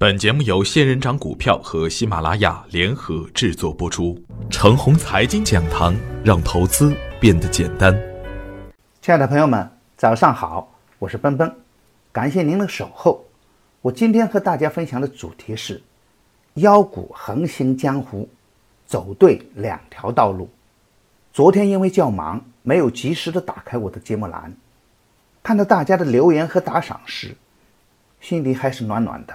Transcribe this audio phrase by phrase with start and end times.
[0.00, 4.16] 本节目由仙人掌股票和喜马拉雅联合制作播出。
[4.48, 5.92] 程红财经讲堂，
[6.24, 7.92] 让投资变得简单。
[9.02, 11.52] 亲爱的朋友们，早上好，我是奔奔，
[12.12, 13.24] 感谢您的守候。
[13.82, 15.82] 我今天和大家分享的主题是：
[16.54, 18.28] 妖股横行江湖，
[18.86, 20.48] 走对两条道路。
[21.32, 24.54] 昨天因为较忙，没有及时的打开我的节目栏，
[25.42, 27.36] 看到大家的留言和打赏时，
[28.20, 29.34] 心里还是暖暖的。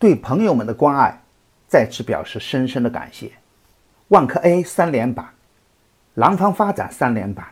[0.00, 1.20] 对朋友们的关爱，
[1.68, 3.30] 再次表示深深的感谢。
[4.08, 5.28] 万科 A 三连板，
[6.14, 7.46] 廊坊发展三连板，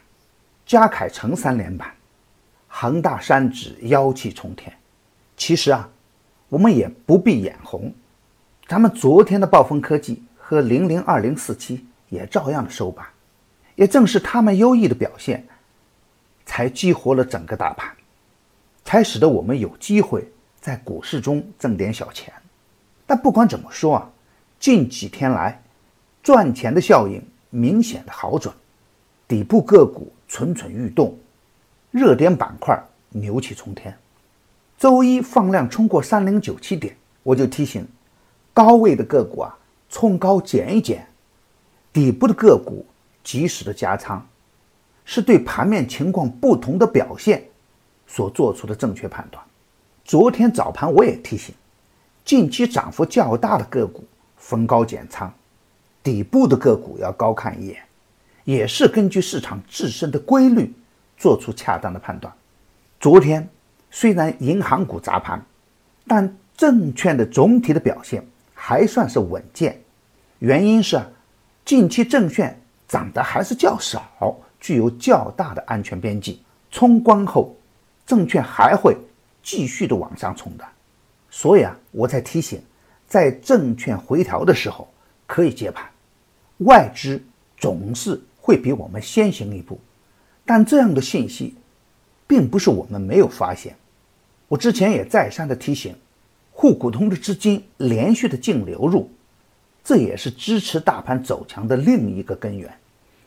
[0.65, 1.93] 嘉凯城三连板，
[2.67, 4.75] 恒大三指妖气冲天。
[5.37, 5.91] 其实啊，
[6.49, 7.93] 我们也不必眼红，
[8.67, 13.07] 咱们昨天的暴风科技和零零二零四七也照样的收板。
[13.75, 15.47] 也正是他们优异的表现，
[16.47, 17.93] 才激活了整个大盘，
[18.87, 20.27] 才使得我们有机会
[20.69, 22.31] 在股市中挣点小钱。
[23.07, 24.11] 但不管怎么说啊，
[24.61, 25.59] 近几天来，
[26.23, 28.55] 赚钱的效应明显的好转，
[29.27, 31.17] 底部个股蠢蠢欲动，
[31.91, 33.97] 热点板块牛气冲天。
[34.77, 37.89] 周一放量冲过三零九七点，我就提醒，
[38.53, 39.57] 高位的个股啊，
[39.89, 41.07] 冲高减一减，
[41.95, 42.85] 底部的个股
[43.25, 44.23] 及时的加仓，
[45.07, 47.43] 是对盘面情况不同的表现
[48.07, 49.43] 所做出的正确判断。
[50.09, 51.55] 昨天早盘我也提醒。
[52.25, 54.03] 近期涨幅较大的个股
[54.39, 55.31] 逢高减仓，
[56.03, 57.77] 底部的个股要高看一眼，
[58.45, 60.73] 也是根据市场自身的规律
[61.19, 62.33] 做出恰当的判断。
[62.99, 63.47] 昨天
[63.91, 65.45] 虽然银行股砸盘，
[66.07, 69.79] 但证券的总体的表现还算是稳健，
[70.39, 70.99] 原因是
[71.67, 76.43] 近期证券涨得还是较少，具有较大的安全边际。
[76.71, 77.55] 冲关后，
[78.07, 78.97] 证券还会
[79.43, 80.65] 继续的往上冲的。
[81.31, 82.63] 所以啊，我才提醒，
[83.07, 84.89] 在证券回调的时候
[85.27, 85.85] 可以接盘，
[86.59, 87.23] 外资
[87.57, 89.79] 总是会比我们先行一步，
[90.47, 91.55] 但这样的信息，
[92.27, 93.77] 并不是我们没有发现。
[94.49, 95.95] 我之前也再三的提醒，
[96.53, 99.11] 沪股通的资金连续的净流入，
[99.85, 102.73] 这也是支持大盘走强的另一个根源。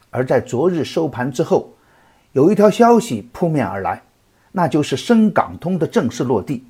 [0.09, 1.71] 而在昨日收盘之后，
[2.31, 4.01] 有一条消息扑面而来，
[4.51, 6.63] 那就是深港通的正式落地。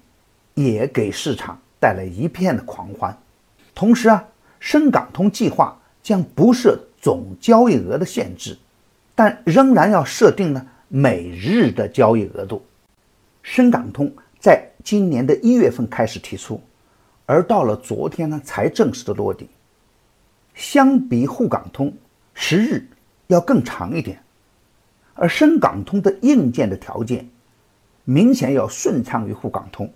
[0.53, 3.17] 也给市场带来一片的狂欢。
[3.73, 4.21] 同时啊，
[4.59, 8.57] 深港通计划将不设总交易额的限制，
[9.15, 12.61] 但仍然要设定呢每日的交易额度。
[13.41, 14.11] 深港通
[14.41, 16.61] 在今年的一月份开始提出，
[17.25, 19.47] 而到了昨天呢才正式的落地。
[20.53, 21.93] 相比沪港通，
[22.33, 22.85] 时日
[23.27, 24.21] 要更长一点，
[25.13, 27.25] 而深港通的硬件的条件
[28.03, 29.91] 明显要顺畅于沪港通。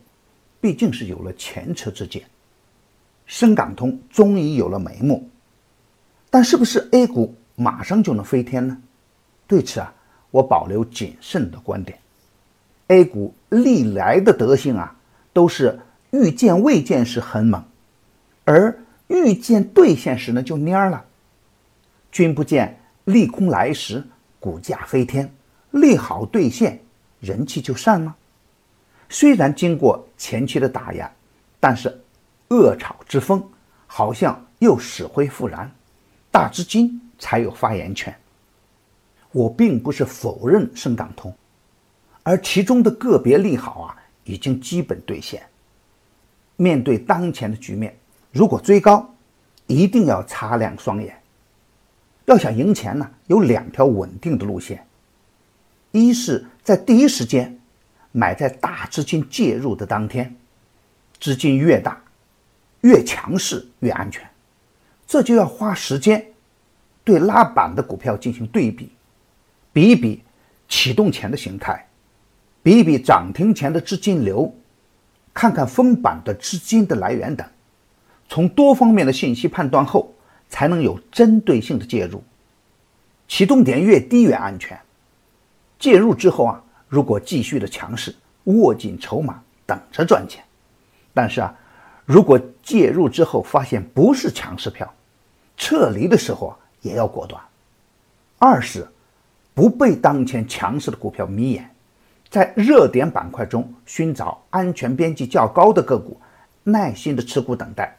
[0.62, 2.24] 毕竟是有了前车之鉴，
[3.26, 5.30] 深港通终于有了眉目，
[6.32, 8.78] 但是不是 A 股马上就能飞天呢？
[9.48, 9.94] 对此啊，
[10.32, 12.00] 我保留谨慎的观点。
[12.88, 14.96] A 股历来的德行啊，
[15.34, 15.80] 都是
[16.10, 17.64] 遇见未见时很猛，
[18.44, 21.06] 而遇见兑现时呢就蔫了。
[22.12, 24.04] 君不见利空来时
[24.40, 25.32] 股价飞天，
[25.70, 26.80] 利好兑现
[27.26, 28.16] 人气就散吗？
[29.10, 31.12] 虽然经过前期的打压，
[31.60, 32.00] 但是
[32.50, 33.44] 恶炒之风
[33.88, 35.70] 好像又死灰复燃，
[36.32, 38.16] 大资金才有发言权。
[39.32, 41.36] 我并不是否认深港通，
[42.24, 45.44] 而其中的个别利好啊，已经基本兑现。
[46.56, 47.98] 面对当前的局面，
[48.32, 49.14] 如果追高，
[49.68, 51.22] 一定要擦亮双眼。
[52.26, 54.88] 要想赢钱呢，有两条稳定的路线：
[55.92, 57.58] 一是在第一时间。
[58.18, 60.34] 买在大资金介入的当天，
[61.20, 62.02] 资金越大，
[62.80, 64.26] 越强势越安全。
[65.06, 66.26] 这就要花时间，
[67.04, 68.90] 对拉板的股票进行对比，
[69.74, 70.24] 比一比
[70.70, 71.86] 启动前的形态，
[72.64, 74.56] 比一比涨停前的资金流，
[75.34, 77.46] 看看封板的资金的来源等，
[78.30, 80.16] 从多方面的信息判断后，
[80.48, 82.24] 才能有针对性的介入。
[83.28, 84.80] 启动点越低越安全。
[85.80, 86.62] 介入之后啊。
[86.88, 90.42] 如果继续的强势，握紧筹码等着赚钱。
[91.16, 91.54] 但是啊，
[92.06, 94.94] 如果介入之后发现不是强势票，
[95.58, 97.42] 撤离的时候啊也要果断。
[98.38, 98.88] 二是
[99.56, 101.70] 不被当前强势的股票迷眼，
[102.30, 106.22] 在热点板块中寻找安全边际较高的个股，
[106.64, 107.98] 耐心的持股等待，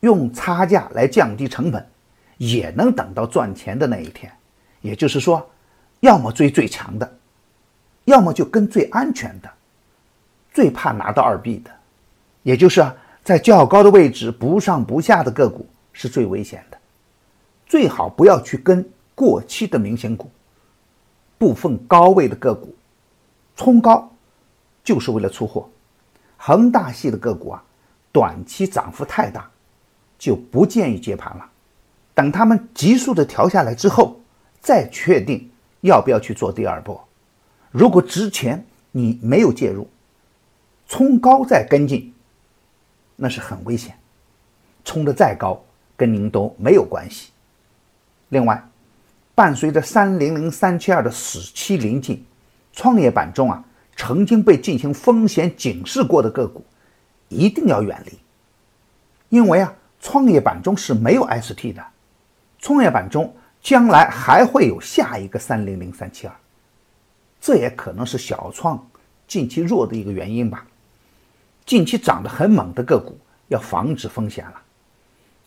[0.00, 1.84] 用差价来降低成本，
[2.38, 4.32] 也能等到赚钱的那一天。
[4.80, 5.50] 也就是说，
[6.04, 7.18] 要么追最强的。
[8.04, 9.50] 要么就跟最安全的、
[10.52, 11.70] 最怕拿到二 B 的，
[12.42, 16.76] 也就是啊，在较高的位置不上不下的个股是最危险的，
[17.66, 20.30] 最好不要去跟过期的明星股。
[21.38, 22.76] 部分高位的个股
[23.56, 24.10] 冲高
[24.82, 25.66] 就是为了出货，
[26.36, 27.64] 恒大系的个股啊，
[28.12, 29.50] 短期涨幅太大，
[30.18, 31.50] 就不建议接盘了。
[32.12, 34.20] 等他们急速的调下来之后，
[34.60, 35.50] 再确定
[35.84, 37.06] 要不要去做第二波。
[37.70, 39.86] 如果之前你没有介入，
[40.86, 42.12] 冲高再跟进，
[43.16, 43.94] 那是很危险。
[44.82, 45.62] 冲的再高，
[45.96, 47.30] 跟您都没有关系。
[48.30, 48.66] 另外，
[49.34, 52.24] 伴随着三零零三七二的死期临近，
[52.72, 53.62] 创业板中啊
[53.94, 56.64] 曾经被进行风险警示过的个股，
[57.28, 58.18] 一定要远离。
[59.28, 61.84] 因为啊，创业板中是没有 ST 的，
[62.58, 63.34] 创业板中
[63.64, 66.34] 将来还会有下一个三零零三七二，
[67.40, 68.86] 这也可能是小创
[69.26, 70.66] 近期弱的一个原因吧。
[71.64, 73.18] 近期涨得很猛的个股
[73.48, 74.60] 要防止风险了，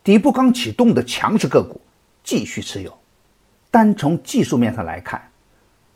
[0.03, 1.79] 底部刚启动的强势个股
[2.23, 2.91] 继续持有。
[3.69, 5.21] 单从技术面上来看，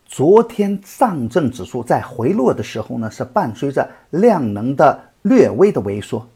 [0.05, 6.29] 昨天上证指数在回落的时候呢，是伴随着量能的略微的萎缩，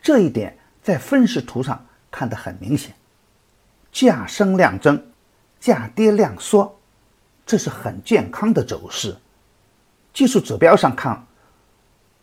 [0.00, 2.94] 这一点在分时图上看得很明显，
[3.92, 5.02] 价升量增，
[5.58, 6.78] 价跌量缩，
[7.46, 9.16] 这是很健康的走势。
[10.12, 11.24] 技术指标上看。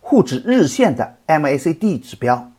[0.08, 2.52] 沪指日线的 MACD 指标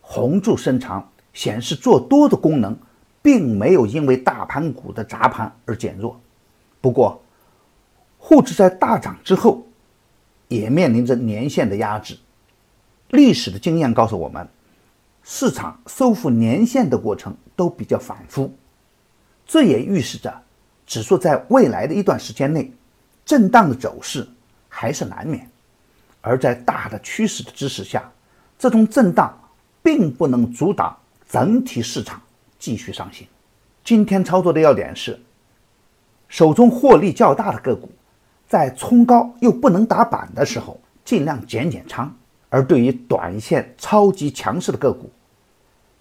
[0.00, 2.74] 红柱伸长，显示做多的功能
[3.20, 6.18] 并没有因为大盘股的砸盘而减弱。
[6.80, 7.22] 不过，
[8.16, 9.66] 沪指在大涨之后，
[10.48, 12.18] 也面临着年线的压制。
[13.10, 14.48] 历史的经验告诉我们，
[15.30, 18.50] 市场收复年线的过程都比较反复，
[19.46, 20.34] 这也预示着
[20.86, 22.72] 指数在未来的一段时间内
[23.26, 24.26] 震荡的走势
[24.70, 25.46] 还是难免。
[26.22, 28.10] 而在大的趋势的支持下，
[28.58, 29.38] 这种震荡
[29.82, 30.96] 并不能阻挡
[31.28, 32.18] 整体市场
[32.58, 33.26] 继续上行。
[33.84, 35.20] 今天操作的要点是：
[36.28, 37.90] 手中获利较大的个股，
[38.48, 42.08] 在冲高又不能打板的时候，尽量减减仓；
[42.48, 45.10] 而对于短线超级强势的个股，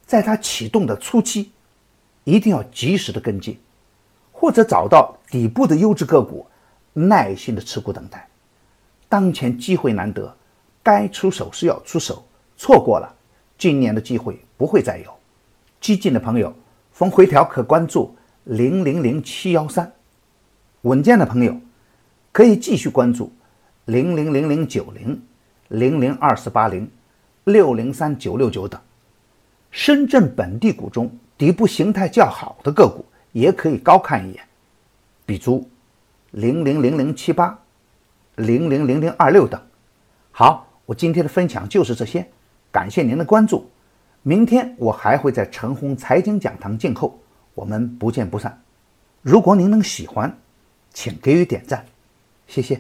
[0.08, 1.52] 在它启动的初期，
[2.24, 3.60] 一定要及时的跟进，
[4.32, 6.48] 或者找到底部的优质个股，
[6.94, 8.26] 耐心的持股等待。
[9.10, 10.36] 当前机会难得，
[10.82, 12.26] 该出手是要出手，
[12.56, 13.14] 错过了，
[13.58, 15.14] 今年的机会不会再有。
[15.82, 16.56] 激进的朋友
[16.94, 18.16] 逢回调可关注
[18.46, 19.92] 零零零七幺三，
[20.84, 21.60] 稳健的朋友
[22.32, 23.32] 可以继续关注
[23.86, 25.22] 零零零零九零、
[25.68, 26.90] 零零二四八零、
[27.44, 28.80] 六零三九六九等。
[29.72, 34.44] 深圳本地股中底部形态较好的个股也可以高看一眼，
[35.26, 35.70] 比如
[36.32, 37.58] 零零零零七八。
[38.38, 39.60] 零零零零二六等，
[40.30, 42.24] 好，我今天的分享就是这些，
[42.72, 43.68] 感谢您的关注，
[44.22, 47.20] 明天我还会在陈红财经讲堂静候，
[47.56, 48.62] 我们不见不散。
[49.24, 50.38] 如果您能喜欢，
[50.94, 51.84] 请给予点赞，
[52.46, 52.80] 谢谢。